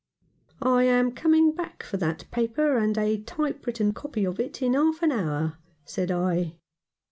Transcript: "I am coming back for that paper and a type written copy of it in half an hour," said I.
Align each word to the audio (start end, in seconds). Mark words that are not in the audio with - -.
"I 0.79 0.85
am 0.85 1.11
coming 1.11 1.51
back 1.51 1.83
for 1.83 1.97
that 1.97 2.25
paper 2.31 2.75
and 2.75 2.97
a 2.97 3.21
type 3.21 3.67
written 3.67 3.93
copy 3.93 4.25
of 4.25 4.39
it 4.39 4.59
in 4.63 4.73
half 4.73 5.03
an 5.03 5.11
hour," 5.11 5.59
said 5.85 6.09
I. 6.09 6.55